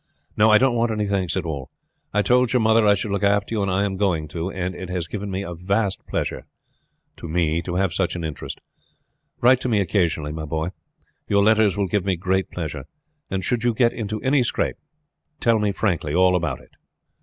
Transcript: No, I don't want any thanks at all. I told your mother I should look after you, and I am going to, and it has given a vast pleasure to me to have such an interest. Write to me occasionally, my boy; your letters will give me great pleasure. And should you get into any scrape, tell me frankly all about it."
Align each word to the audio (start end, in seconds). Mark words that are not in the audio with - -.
No, 0.35 0.49
I 0.49 0.57
don't 0.57 0.73
want 0.75 0.89
any 0.91 1.05
thanks 1.05 1.37
at 1.37 1.45
all. 1.45 1.69
I 2.11 2.23
told 2.23 2.51
your 2.53 2.59
mother 2.59 2.87
I 2.87 2.95
should 2.95 3.11
look 3.11 3.21
after 3.21 3.53
you, 3.53 3.61
and 3.61 3.69
I 3.69 3.83
am 3.83 3.97
going 3.97 4.27
to, 4.29 4.49
and 4.49 4.73
it 4.73 4.89
has 4.89 5.05
given 5.05 5.31
a 5.35 5.53
vast 5.53 6.07
pleasure 6.07 6.47
to 7.17 7.27
me 7.27 7.61
to 7.61 7.75
have 7.75 7.93
such 7.93 8.15
an 8.15 8.23
interest. 8.23 8.59
Write 9.41 9.61
to 9.61 9.69
me 9.69 9.79
occasionally, 9.79 10.31
my 10.31 10.45
boy; 10.45 10.69
your 11.27 11.43
letters 11.43 11.77
will 11.77 11.85
give 11.85 12.03
me 12.03 12.15
great 12.15 12.49
pleasure. 12.49 12.85
And 13.29 13.45
should 13.45 13.63
you 13.63 13.75
get 13.75 13.93
into 13.93 14.19
any 14.23 14.41
scrape, 14.41 14.77
tell 15.39 15.59
me 15.59 15.71
frankly 15.71 16.15
all 16.15 16.35
about 16.35 16.59
it." 16.61 16.71